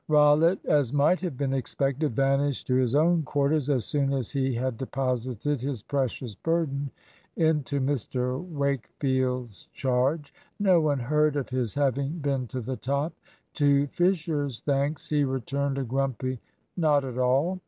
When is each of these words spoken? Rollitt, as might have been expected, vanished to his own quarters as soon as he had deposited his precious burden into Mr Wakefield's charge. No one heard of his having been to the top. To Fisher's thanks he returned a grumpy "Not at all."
Rollitt, 0.07 0.65
as 0.65 0.91
might 0.91 1.19
have 1.21 1.37
been 1.37 1.53
expected, 1.53 2.15
vanished 2.15 2.65
to 2.65 2.73
his 2.75 2.95
own 2.95 3.21
quarters 3.21 3.69
as 3.69 3.85
soon 3.85 4.11
as 4.13 4.31
he 4.31 4.55
had 4.55 4.79
deposited 4.79 5.61
his 5.61 5.83
precious 5.83 6.33
burden 6.33 6.89
into 7.35 7.79
Mr 7.79 8.43
Wakefield's 8.43 9.65
charge. 9.67 10.33
No 10.59 10.81
one 10.81 10.97
heard 11.01 11.35
of 11.35 11.49
his 11.49 11.75
having 11.75 12.13
been 12.17 12.47
to 12.47 12.61
the 12.61 12.77
top. 12.77 13.13
To 13.53 13.85
Fisher's 13.91 14.61
thanks 14.61 15.07
he 15.07 15.23
returned 15.23 15.77
a 15.77 15.83
grumpy 15.83 16.39
"Not 16.75 17.05
at 17.05 17.19
all." 17.19 17.59